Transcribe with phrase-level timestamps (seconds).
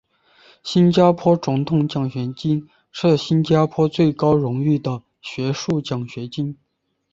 [0.63, 6.57] 新加坡总统奖学金是新加坡最高荣誉的学术奖学金。